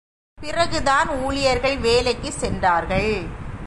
[0.41, 3.25] பிறகுதான் ஊழியர்கள் வேலைக்குச் சென்றார்கள்.